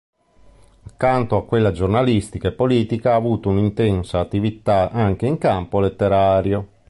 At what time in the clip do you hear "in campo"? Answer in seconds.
5.27-5.79